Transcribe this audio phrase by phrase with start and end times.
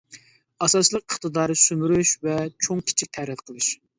[0.67, 2.37] ئاساسلىق ئىقتىدارى سۈمۈرۈش ۋە
[2.69, 3.71] چوڭ كىچىك تەرەت قىلىش.